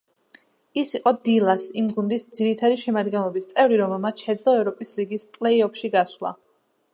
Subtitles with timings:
[0.83, 6.35] ის იყო „დილას“ იმ გუნდის ძირითადი შემადგენლობის წევრი, რომელმაც შეძლო ევროპის ლიგის პლეი-ოფში გასვლა.